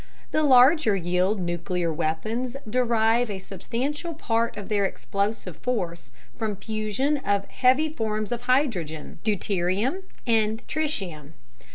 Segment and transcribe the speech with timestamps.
[0.31, 6.59] The larger yield nuclear weapons derive a substantial part of their explosive force from the
[6.59, 11.33] fusion of heavy forms of hydrogen deuterium and tritium.